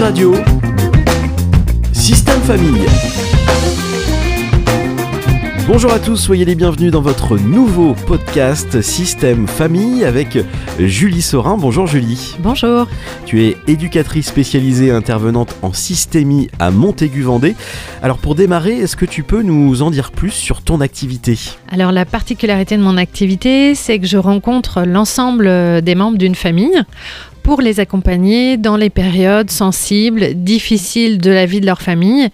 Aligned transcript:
Tsugi 0.00 0.02
Radio, 0.02 0.34
Système 1.92 2.40
Famille. 2.40 2.86
Bonjour 5.66 5.92
à 5.92 5.98
tous, 5.98 6.16
soyez 6.16 6.44
les 6.44 6.54
bienvenus 6.54 6.90
dans 6.90 7.02
votre 7.02 7.38
nouveau 7.38 7.94
podcast 8.06 8.80
Système 8.80 9.46
Famille 9.46 10.04
avec 10.04 10.38
Julie 10.80 11.22
Sorin. 11.22 11.56
Bonjour 11.58 11.86
Julie. 11.86 12.34
Bonjour. 12.40 12.88
Tu 13.26 13.44
es 13.44 13.56
éducatrice 13.68 14.26
spécialisée 14.26 14.90
intervenante 14.90 15.54
en 15.62 15.72
systémie 15.72 16.48
à 16.58 16.70
Montaigu-Vendée. 16.70 17.54
Alors 18.02 18.18
pour 18.18 18.34
démarrer, 18.34 18.78
est-ce 18.78 18.96
que 18.96 19.04
tu 19.06 19.22
peux 19.22 19.42
nous 19.42 19.82
en 19.82 19.90
dire 19.90 20.10
plus 20.10 20.32
sur 20.32 20.62
ton 20.62 20.80
activité? 20.80 21.38
Alors 21.70 21.92
la 21.92 22.04
particularité 22.04 22.76
de 22.76 22.82
mon 22.82 22.96
activité, 22.96 23.76
c'est 23.76 24.00
que 24.00 24.06
je 24.06 24.16
rencontre 24.16 24.82
l'ensemble 24.82 25.82
des 25.82 25.94
membres 25.94 26.18
d'une 26.18 26.34
famille 26.34 26.82
pour 27.42 27.60
les 27.60 27.80
accompagner 27.80 28.56
dans 28.56 28.76
les 28.76 28.90
périodes 28.90 29.50
sensibles, 29.50 30.34
difficiles 30.34 31.18
de 31.18 31.30
la 31.30 31.46
vie 31.46 31.60
de 31.60 31.66
leur 31.66 31.82
famille 31.82 32.28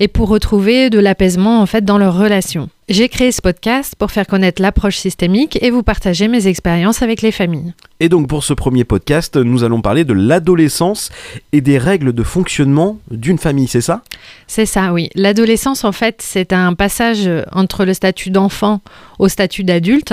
et 0.00 0.08
pour 0.08 0.28
retrouver 0.28 0.90
de 0.90 0.98
l'apaisement 0.98 1.60
en 1.60 1.66
fait 1.66 1.84
dans 1.84 1.98
leurs 1.98 2.16
relations. 2.16 2.68
J'ai 2.92 3.08
créé 3.08 3.32
ce 3.32 3.40
podcast 3.40 3.94
pour 3.96 4.10
faire 4.10 4.26
connaître 4.26 4.60
l'approche 4.60 4.98
systémique 4.98 5.58
et 5.62 5.70
vous 5.70 5.82
partager 5.82 6.28
mes 6.28 6.46
expériences 6.46 7.00
avec 7.00 7.22
les 7.22 7.32
familles. 7.32 7.72
Et 8.00 8.10
donc 8.10 8.28
pour 8.28 8.44
ce 8.44 8.52
premier 8.52 8.84
podcast, 8.84 9.38
nous 9.38 9.64
allons 9.64 9.80
parler 9.80 10.04
de 10.04 10.12
l'adolescence 10.12 11.08
et 11.52 11.62
des 11.62 11.78
règles 11.78 12.12
de 12.12 12.22
fonctionnement 12.22 12.98
d'une 13.10 13.38
famille, 13.38 13.66
c'est 13.66 13.80
ça? 13.80 14.02
C'est 14.46 14.66
ça, 14.66 14.92
oui. 14.92 15.08
L'adolescence, 15.14 15.84
en 15.84 15.92
fait, 15.92 16.16
c'est 16.20 16.52
un 16.52 16.74
passage 16.74 17.30
entre 17.52 17.86
le 17.86 17.94
statut 17.94 18.28
d'enfant 18.28 18.82
au 19.18 19.28
statut 19.28 19.64
d'adulte. 19.64 20.12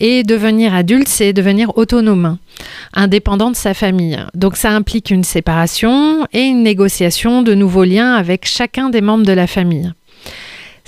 Et 0.00 0.24
devenir 0.24 0.74
adulte, 0.74 1.06
c'est 1.06 1.32
devenir 1.32 1.78
autonome, 1.78 2.38
indépendant 2.92 3.52
de 3.52 3.56
sa 3.56 3.72
famille. 3.72 4.18
Donc 4.34 4.56
ça 4.56 4.72
implique 4.72 5.10
une 5.12 5.22
séparation 5.22 6.26
et 6.32 6.42
une 6.42 6.64
négociation 6.64 7.42
de 7.42 7.54
nouveaux 7.54 7.84
liens 7.84 8.14
avec 8.14 8.46
chacun 8.46 8.90
des 8.90 9.00
membres 9.00 9.26
de 9.26 9.32
la 9.32 9.46
famille. 9.46 9.92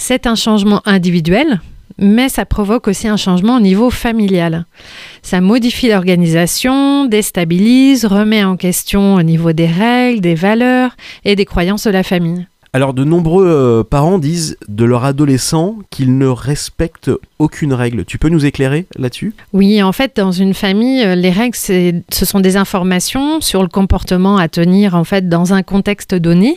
C'est 0.04 0.26
un 0.26 0.34
changement 0.34 0.82
individuel, 0.84 1.60
mais 1.96 2.28
ça 2.28 2.44
provoque 2.44 2.88
aussi 2.88 3.06
un 3.06 3.16
changement 3.16 3.58
au 3.58 3.60
niveau 3.60 3.88
familial. 3.88 4.66
Ça 5.22 5.40
modifie 5.40 5.90
l'organisation, 5.90 7.04
déstabilise, 7.04 8.04
remet 8.04 8.42
en 8.42 8.56
question 8.56 9.14
au 9.14 9.22
niveau 9.22 9.52
des 9.52 9.68
règles, 9.68 10.20
des 10.20 10.34
valeurs 10.34 10.96
et 11.24 11.36
des 11.36 11.44
croyances 11.44 11.84
de 11.84 11.90
la 11.90 12.02
famille. 12.02 12.48
Alors 12.74 12.94
de 12.94 13.04
nombreux 13.04 13.46
euh, 13.46 13.84
parents 13.84 14.18
disent 14.18 14.56
de 14.66 14.86
leur 14.86 15.04
adolescent 15.04 15.76
qu'ils 15.90 16.16
ne 16.16 16.26
respectent 16.26 17.10
aucune 17.38 17.74
règle. 17.74 18.06
Tu 18.06 18.16
peux 18.16 18.30
nous 18.30 18.46
éclairer 18.46 18.86
là-dessus? 18.96 19.34
Oui, 19.52 19.82
en 19.82 19.92
fait, 19.92 20.16
dans 20.16 20.32
une 20.32 20.54
famille, 20.54 21.04
euh, 21.04 21.14
les 21.14 21.28
règles, 21.28 21.54
ce 21.54 22.24
sont 22.24 22.40
des 22.40 22.56
informations 22.56 23.42
sur 23.42 23.60
le 23.60 23.68
comportement 23.68 24.38
à 24.38 24.48
tenir 24.48 24.94
en 24.94 25.04
fait 25.04 25.28
dans 25.28 25.52
un 25.52 25.62
contexte 25.62 26.14
donné. 26.14 26.56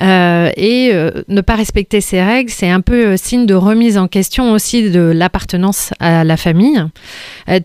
Euh, 0.00 0.50
et 0.56 0.92
ne 1.28 1.40
pas 1.42 1.56
respecter 1.56 2.00
ces 2.00 2.22
règles, 2.22 2.50
c'est 2.50 2.70
un 2.70 2.80
peu 2.80 3.18
signe 3.18 3.44
de 3.44 3.54
remise 3.54 3.98
en 3.98 4.08
question 4.08 4.52
aussi 4.52 4.90
de 4.90 5.00
l'appartenance 5.00 5.92
à 6.00 6.24
la 6.24 6.38
famille, 6.38 6.82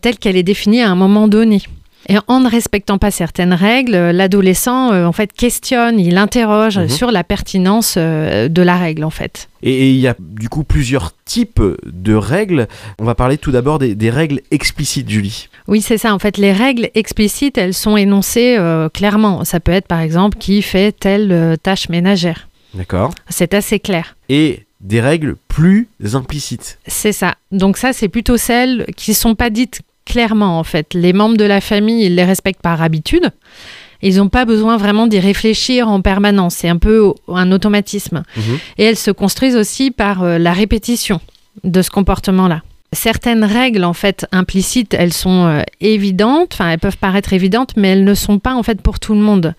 telle 0.01 0.17
qu'elle 0.17 0.35
est 0.35 0.43
définie 0.43 0.81
à 0.81 0.89
un 0.89 0.95
moment 0.95 1.29
donné. 1.29 1.61
Et 2.07 2.17
en 2.27 2.39
ne 2.39 2.49
respectant 2.49 2.97
pas 2.97 3.11
certaines 3.11 3.53
règles, 3.53 3.95
l'adolescent 3.95 4.91
euh, 4.93 5.05
en 5.05 5.11
fait 5.11 5.33
questionne, 5.33 5.99
il 5.99 6.17
interroge 6.17 6.77
mhm. 6.77 6.89
sur 6.89 7.11
la 7.11 7.23
pertinence 7.23 7.95
euh, 7.97 8.47
de 8.47 8.61
la 8.61 8.77
règle 8.77 9.03
en 9.03 9.09
fait. 9.09 9.49
Et 9.63 9.89
il 9.89 9.99
y 9.99 10.07
a 10.07 10.15
du 10.19 10.47
coup 10.47 10.63
plusieurs 10.63 11.13
types 11.25 11.61
de 11.85 12.13
règles. 12.13 12.67
On 12.99 13.05
va 13.05 13.15
parler 13.15 13.39
tout 13.39 13.51
d'abord 13.51 13.79
des, 13.79 14.09
règles 14.11 14.41
explicites, 14.51 15.09
Julie. 15.09 15.49
Oui, 15.67 15.81
c'est 15.81 15.97
ça. 15.97 16.13
En 16.13 16.19
fait, 16.19 16.37
les 16.37 16.51
règles 16.51 16.91
explicites, 16.93 17.57
elles 17.57 17.73
sont 17.73 17.97
énoncées 17.97 18.57
euh, 18.59 18.89
clairement. 18.89 19.43
Ça 19.43 19.59
peut 19.59 19.71
être 19.71 19.87
par 19.87 20.01
exemple 20.01 20.37
qui 20.37 20.61
fait 20.61 20.91
telle 20.91 21.57
tâche 21.63 21.89
ménagère. 21.89 22.47
D'accord. 22.75 23.11
C'est 23.29 23.55
assez 23.55 23.79
clair. 23.79 24.15
Et 24.29 24.65
des 24.81 25.01
règles 25.01 25.35
plus 25.47 25.87
implicites. 26.13 26.77
C'est 26.85 27.13
ça. 27.13 27.35
Donc 27.51 27.77
ça, 27.77 27.93
c'est 27.93 28.09
plutôt 28.09 28.37
celles 28.37 28.85
qui 28.95 29.11
ne 29.11 29.15
sont 29.15 29.33
pas 29.33 29.49
dites 29.49 29.81
clairement 30.05 30.59
en 30.59 30.63
fait. 30.63 30.93
Les 30.93 31.13
membres 31.13 31.37
de 31.37 31.45
la 31.45 31.61
famille, 31.61 32.05
ils 32.05 32.15
les 32.15 32.23
respectent 32.23 32.61
par 32.61 32.81
habitude. 32.81 33.31
Ils 34.01 34.17
n'ont 34.17 34.29
pas 34.29 34.45
besoin 34.45 34.77
vraiment 34.77 35.07
d'y 35.07 35.19
réfléchir 35.19 35.87
en 35.87 36.01
permanence. 36.01 36.55
C'est 36.55 36.69
un 36.69 36.77
peu 36.77 37.13
un 37.27 37.51
automatisme. 37.51 38.23
Mhm. 38.37 38.59
Et 38.77 38.83
elles 38.83 38.97
se 38.97 39.11
construisent 39.11 39.55
aussi 39.55 39.91
par 39.91 40.23
euh, 40.23 40.37
la 40.37 40.53
répétition 40.53 41.21
de 41.63 41.81
ce 41.81 41.89
comportement-là. 41.89 42.61
Certaines 42.95 43.43
règles, 43.43 43.83
en 43.83 43.93
fait, 43.93 44.25
implicites, 44.31 44.93
elles 44.93 45.13
sont 45.13 45.45
euh, 45.45 45.61
évidentes, 45.81 46.53
enfin, 46.53 46.69
elles 46.69 46.79
peuvent 46.79 46.97
paraître 46.97 47.33
évidentes, 47.33 47.73
mais 47.77 47.89
elles 47.89 48.03
ne 48.03 48.13
sont 48.13 48.39
pas, 48.39 48.55
en 48.55 48.63
fait, 48.63 48.81
pour 48.81 48.99
tout 48.99 49.13
le 49.13 49.19
monde. 49.19 49.53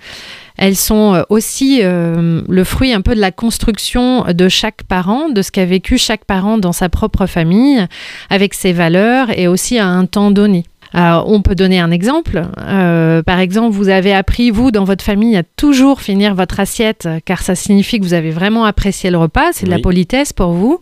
Elles 0.57 0.77
sont 0.77 1.15
euh, 1.15 1.23
aussi 1.29 1.83
le 1.83 2.65
fruit 2.65 2.93
un 2.93 3.03
peu 3.03 3.15
de 3.15 3.21
la 3.21 3.31
construction 3.31 4.25
de 4.25 4.49
chaque 4.49 4.83
parent, 4.85 5.29
de 5.29 5.43
ce 5.43 5.53
qu'a 5.53 5.65
vécu 5.65 5.99
chaque 5.99 6.25
parent 6.25 6.59
dans 6.59 6.73
sa 6.73 6.89
propre 6.89 7.27
famille, 7.27 7.87
avec 8.31 8.55
ses 8.55 8.73
valeurs 8.73 9.29
et 9.39 9.49
aussi 9.49 9.79
à 9.79 9.87
un 9.87 10.07
temps 10.07 10.31
donné. 10.31 10.65
on 10.95 11.43
peut 11.43 11.55
donner 11.55 11.79
un 11.79 11.91
exemple. 11.91 12.47
Euh, 12.59 13.23
par 13.23 13.39
exemple, 13.39 13.71
vous 13.71 13.91
avez 13.91 14.15
appris, 14.15 14.51
vous, 14.51 14.71
dans 14.71 14.85
votre 14.85 15.05
famille, 15.05 15.37
à 15.37 15.43
toujours 15.43 16.01
finir 16.01 16.35
votre 16.35 16.59
assiette, 16.59 17.07
car 17.25 17.43
ça 17.43 17.55
signifie 17.55 17.99
que 17.99 18.05
vous 18.05 18.15
avez 18.15 18.31
vraiment 18.31 18.65
apprécié 18.65 19.11
le 19.11 19.19
repas, 19.19 19.53
c'est 19.53 19.67
de 19.67 19.71
la 19.71 19.79
politesse 19.79 20.33
pour 20.33 20.53
vous. 20.53 20.81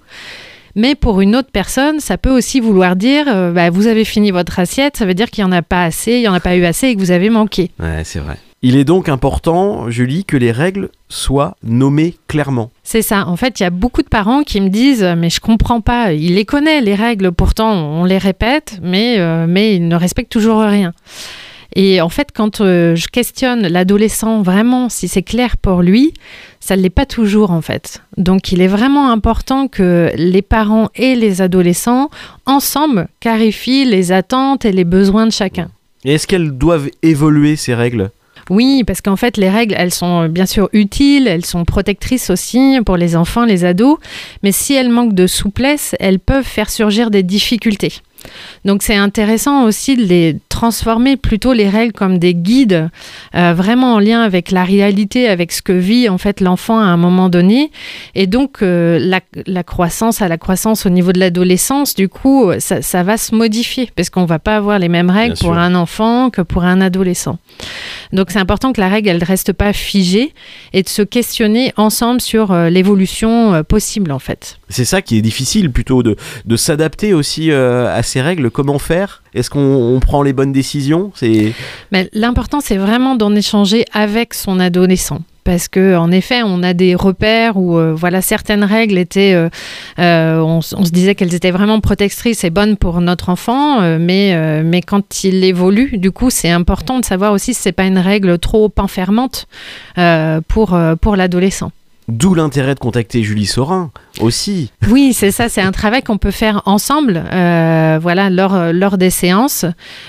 Mais 0.76 0.94
pour 0.94 1.20
une 1.20 1.36
autre 1.36 1.50
personne, 1.52 2.00
ça 2.00 2.18
peut 2.18 2.30
aussi 2.30 2.60
vouloir 2.60 2.96
dire, 2.96 3.26
euh, 3.28 3.52
bah, 3.52 3.70
vous 3.70 3.86
avez 3.86 4.04
fini 4.04 4.30
votre 4.30 4.58
assiette, 4.58 4.96
ça 4.96 5.06
veut 5.06 5.14
dire 5.14 5.30
qu'il 5.30 5.44
n'y 5.44 5.50
en 5.50 5.52
a 5.52 5.62
pas 5.62 5.84
assez, 5.84 6.12
il 6.12 6.20
n'y 6.20 6.28
en 6.28 6.34
a 6.34 6.40
pas 6.40 6.56
eu 6.56 6.64
assez 6.64 6.88
et 6.88 6.94
que 6.94 7.00
vous 7.00 7.10
avez 7.10 7.30
manqué. 7.30 7.70
Ouais, 7.78 8.02
c'est 8.04 8.18
vrai. 8.18 8.36
Il 8.66 8.76
est 8.76 8.84
donc 8.84 9.10
important, 9.10 9.90
Julie, 9.90 10.24
que 10.24 10.38
les 10.38 10.50
règles 10.50 10.88
soient 11.10 11.54
nommées 11.62 12.14
clairement. 12.28 12.70
C'est 12.82 13.02
ça. 13.02 13.28
En 13.28 13.36
fait, 13.36 13.60
il 13.60 13.62
y 13.62 13.66
a 13.66 13.70
beaucoup 13.70 14.02
de 14.02 14.08
parents 14.08 14.42
qui 14.42 14.58
me 14.58 14.70
disent 14.70 15.04
Mais 15.18 15.28
je 15.28 15.38
comprends 15.38 15.82
pas. 15.82 16.14
Il 16.14 16.36
les 16.36 16.46
connaît, 16.46 16.80
les 16.80 16.94
règles. 16.94 17.30
Pourtant, 17.30 17.74
on 17.74 18.04
les 18.04 18.16
répète, 18.16 18.78
mais, 18.82 19.18
euh, 19.18 19.44
mais 19.46 19.76
il 19.76 19.86
ne 19.86 19.96
respecte 19.96 20.32
toujours 20.32 20.62
rien. 20.62 20.94
Et 21.74 22.00
en 22.00 22.08
fait, 22.08 22.28
quand 22.32 22.60
euh, 22.60 22.94
je 22.94 23.08
questionne 23.08 23.66
l'adolescent 23.66 24.42
vraiment 24.42 24.88
si 24.88 25.08
c'est 25.08 25.22
clair 25.22 25.56
pour 25.56 25.82
lui, 25.82 26.14
ça 26.60 26.76
ne 26.76 26.82
l'est 26.82 26.90
pas 26.90 27.06
toujours 27.06 27.50
en 27.50 27.60
fait. 27.60 28.02
Donc 28.16 28.52
il 28.52 28.60
est 28.60 28.68
vraiment 28.68 29.10
important 29.10 29.66
que 29.66 30.10
les 30.16 30.42
parents 30.42 30.88
et 30.94 31.14
les 31.16 31.42
adolescents, 31.42 32.10
ensemble, 32.46 33.08
clarifient 33.20 33.84
les 33.84 34.12
attentes 34.12 34.64
et 34.64 34.72
les 34.72 34.84
besoins 34.84 35.26
de 35.26 35.32
chacun. 35.32 35.68
Et 36.04 36.14
est-ce 36.14 36.26
qu'elles 36.26 36.52
doivent 36.52 36.90
évoluer 37.02 37.56
ces 37.56 37.74
règles? 37.74 38.10
Oui, 38.50 38.84
parce 38.86 39.00
qu'en 39.00 39.16
fait, 39.16 39.38
les 39.38 39.48
règles, 39.48 39.74
elles 39.76 39.92
sont 39.92 40.28
bien 40.28 40.46
sûr 40.46 40.68
utiles, 40.72 41.26
elles 41.26 41.46
sont 41.46 41.64
protectrices 41.64 42.28
aussi 42.28 42.78
pour 42.84 42.98
les 42.98 43.16
enfants, 43.16 43.44
les 43.44 43.64
ados, 43.64 43.98
mais 44.42 44.52
si 44.52 44.74
elles 44.74 44.90
manquent 44.90 45.14
de 45.14 45.26
souplesse, 45.26 45.94
elles 45.98 46.18
peuvent 46.18 46.44
faire 46.44 46.68
surgir 46.68 47.10
des 47.10 47.22
difficultés. 47.22 47.94
Donc 48.64 48.82
c'est 48.82 48.96
intéressant 48.96 49.64
aussi 49.64 49.96
de 49.96 50.02
les 50.02 50.36
transformer 50.54 51.16
plutôt 51.16 51.52
les 51.52 51.68
règles 51.68 51.92
comme 51.92 52.18
des 52.18 52.32
guides, 52.32 52.88
euh, 53.34 53.54
vraiment 53.54 53.94
en 53.94 53.98
lien 53.98 54.22
avec 54.22 54.52
la 54.52 54.62
réalité, 54.62 55.28
avec 55.28 55.50
ce 55.50 55.60
que 55.60 55.72
vit 55.72 56.08
en 56.08 56.16
fait 56.16 56.40
l'enfant 56.40 56.78
à 56.78 56.84
un 56.84 56.96
moment 56.96 57.28
donné. 57.28 57.72
Et 58.14 58.28
donc 58.28 58.62
euh, 58.62 58.98
la, 59.46 59.62
croissance 59.64 60.22
à 60.22 60.28
la 60.28 60.38
croissance 60.38 60.86
au 60.86 60.90
niveau 60.90 61.12
de 61.12 61.18
l'adolescence, 61.18 61.96
du 61.96 62.08
coup, 62.08 62.52
ça, 62.60 63.02
va 63.02 63.16
se 63.16 63.34
modifier 63.34 63.90
parce 63.96 64.10
qu'on 64.10 64.26
va 64.26 64.38
pas 64.38 64.56
avoir 64.56 64.78
les 64.78 64.88
mêmes 64.88 65.10
règles 65.10 65.36
pour 65.38 65.54
un 65.54 65.74
enfant 65.74 66.30
que 66.30 66.40
pour 66.40 66.62
un 66.62 66.80
adolescent. 66.80 67.38
Donc 68.12 68.30
c'est 68.30 68.38
important 68.38 68.72
que 68.72 68.80
la 68.80 68.88
règle 68.88 69.08
elle 69.08 69.24
reste 69.24 69.52
pas 69.52 69.72
figée 69.72 70.32
et 70.72 70.82
de 70.82 70.88
se 70.88 71.02
questionner 71.02 71.72
ensemble 71.76 72.20
sur 72.20 72.52
euh, 72.52 72.70
l'évolution 72.70 73.64
possible 73.64 74.12
en 74.12 74.20
fait. 74.20 74.58
C'est 74.68 74.84
ça 74.84 75.02
qui 75.02 75.18
est 75.18 75.22
difficile 75.22 75.72
plutôt 75.72 76.04
de, 76.04 76.16
de 76.44 76.56
s'adapter 76.56 77.12
aussi 77.12 77.50
à 77.50 78.02
ces 78.02 78.13
règles. 78.20 78.50
Comment 78.50 78.78
faire? 78.78 79.22
Est-ce 79.34 79.50
qu'on 79.50 79.98
prend 80.00 80.22
les 80.22 80.32
bonnes 80.32 80.52
décisions? 80.52 81.12
C'est. 81.14 81.52
l'important, 82.12 82.60
c'est 82.60 82.76
vraiment 82.76 83.14
d'en 83.14 83.34
échanger 83.34 83.84
avec 83.92 84.34
son 84.34 84.60
adolescent 84.60 85.20
parce 85.44 85.68
que 85.68 85.94
en 85.96 86.10
effet 86.10 86.42
on 86.42 86.62
a 86.62 86.72
des 86.72 86.94
repères 86.94 87.56
où 87.56 87.78
euh, 87.78 87.92
voilà 87.94 88.22
certaines 88.22 88.64
règles 88.64 88.98
étaient 88.98 89.34
euh, 89.34 89.48
euh, 89.98 90.40
on, 90.40 90.62
se 90.62 90.90
disait 90.90 91.14
qu'elles 91.14 91.34
étaient 91.34 91.50
vraiment 91.50 91.80
protectrices 91.80 92.44
et 92.44 92.50
bonnes 92.50 92.76
pour 92.76 93.00
notre 93.00 93.28
enfant 93.28 93.82
mais 93.98 94.62
mais 94.64 94.80
quand 94.80 95.22
il 95.22 95.44
évolue 95.44 95.98
du 95.98 96.10
coup 96.10 96.30
c'est 96.30 96.50
important 96.50 96.98
de 96.98 97.04
savoir 97.04 97.32
aussi 97.32 97.54
si 97.54 97.60
c'est 97.60 97.72
pas 97.72 97.84
une 97.84 97.98
règle 97.98 98.38
trop 98.38 98.72
enfermante 98.78 99.46
pour 100.48 100.78
pour 101.00 101.16
l'adolescent 101.16 101.70
D'où 102.08 102.34
l'intérêt 102.34 102.74
de 102.74 102.80
contacter 102.80 103.22
Julie 103.22 103.46
Sorin 103.46 103.90
aussi. 104.20 104.70
Oui, 104.88 105.12
c'est 105.14 105.30
ça, 105.30 105.48
c'est 105.48 105.62
un 105.62 105.72
travail 105.72 106.02
qu'on 106.02 106.18
peut 106.18 106.30
faire 106.30 106.62
ensemble, 106.66 107.24
euh, 107.32 107.98
voilà, 108.00 108.28
lors, 108.28 108.72
lors 108.72 108.98
des 108.98 109.10
séances, 109.10 109.64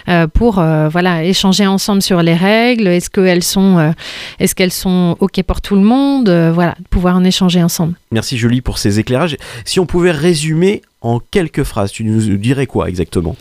euh, 0.10 0.28
pour 0.28 0.60
euh, 0.60 0.90
voilà 0.90 1.24
échanger 1.24 1.66
ensemble 1.66 2.02
sur 2.02 2.22
les 2.22 2.34
règles. 2.34 2.88
Est-ce 2.88 3.10
qu'elles 3.10 3.44
sont, 3.44 3.94
est-ce 4.40 4.56
qu'elles 4.56 4.74
sont 4.74 5.16
ok 5.20 5.42
pour 5.44 5.62
tout 5.62 5.76
le 5.76 5.82
monde, 5.82 6.30
voilà, 6.54 6.76
pouvoir 6.90 7.16
en 7.16 7.24
échanger 7.24 7.64
ensemble. 7.64 7.94
Merci 8.12 8.38
Julie 8.38 8.62
pour 8.62 8.78
ces 8.78 9.00
éclairages. 9.00 9.38
Si 9.64 9.80
on 9.80 9.86
pouvait 9.86 10.12
résumer 10.12 10.82
en 11.06 11.20
quelques 11.20 11.64
phrases, 11.64 11.92
tu 11.92 12.04
nous 12.04 12.38
dirais 12.38 12.66
quoi 12.66 12.90
exactement? 12.90 13.36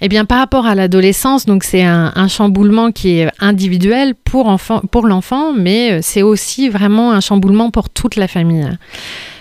Eh 0.00 0.08
bien, 0.08 0.24
par 0.24 0.38
rapport 0.38 0.66
à 0.66 0.74
l'adolescence, 0.74 1.46
donc 1.46 1.64
c'est 1.64 1.82
un, 1.82 2.28
chamboulement 2.28 2.92
qui 2.92 3.18
est 3.18 3.28
individuel 3.40 4.14
pour, 4.14 4.54
pour 4.90 5.06
l'enfant, 5.06 5.52
mais 5.52 5.92
euh, 5.92 5.98
c'est 6.02 6.22
aussi 6.22 6.68
vraiment 6.68 7.12
un 7.12 7.20
chamboulement 7.20 7.70
pour 7.70 7.90
toute 7.90 8.16
la 8.16 8.28
famille. 8.28 8.68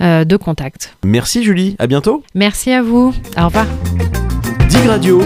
de 0.00 0.36
contact. 0.36 0.94
Merci 1.04 1.47
Julie, 1.48 1.76
à 1.78 1.86
bientôt. 1.86 2.22
Merci 2.34 2.72
à 2.72 2.82
vous, 2.82 3.14
au 3.38 3.44
revoir. 3.46 3.64
Dig 4.68 4.86
Radio, 4.86 5.22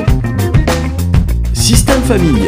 Système 1.53 2.01
Famille. 2.03 2.47